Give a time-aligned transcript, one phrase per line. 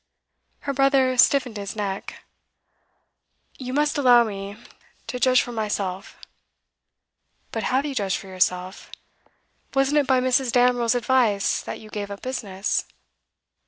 [0.61, 2.23] Her brother stiffened his neck.
[3.59, 4.57] 'You must allow me
[5.05, 6.17] to judge for myself.'
[7.51, 8.89] 'But have you judged for yourself?
[9.75, 10.51] Wasn't it by Mrs.
[10.51, 12.87] Damerel's advice that you gave up business?